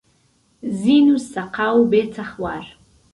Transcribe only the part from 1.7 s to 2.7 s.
بێته خوار